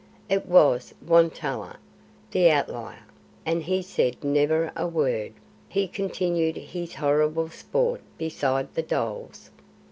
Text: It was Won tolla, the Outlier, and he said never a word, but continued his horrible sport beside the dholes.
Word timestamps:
It 0.29 0.47
was 0.47 0.95
Won 1.05 1.29
tolla, 1.29 1.77
the 2.31 2.49
Outlier, 2.49 3.03
and 3.45 3.61
he 3.61 3.83
said 3.83 4.23
never 4.23 4.71
a 4.75 4.87
word, 4.87 5.31
but 5.71 5.93
continued 5.93 6.55
his 6.57 6.95
horrible 6.95 7.49
sport 7.51 8.01
beside 8.17 8.73
the 8.73 8.81
dholes. 8.81 9.51